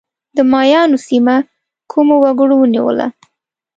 [0.35, 1.35] د مایایانو سیمه
[1.91, 3.07] کومو وګړو ونیوله؟